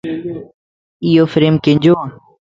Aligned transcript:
ايو 1.05 1.23
فريم 1.33 1.55
ڪينجووَ 1.63 1.99